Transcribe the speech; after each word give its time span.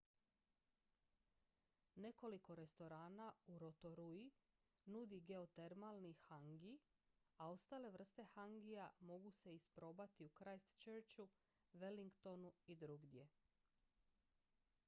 nekoliko 2.03 2.55
restorana 2.59 3.27
u 3.47 3.57
rotorui 3.63 4.23
nudi 4.95 5.19
geotermalni 5.33 6.13
hangi 6.23 6.73
a 7.45 7.51
ostale 7.57 7.93
vrste 7.97 8.25
hangija 8.33 8.87
mogu 9.13 9.35
se 9.43 9.55
isprobati 9.59 10.29
u 10.31 10.35
christchurchu 10.41 11.29
wellingtonu 11.85 12.53
i 12.67 12.79
drugdje 12.87 13.29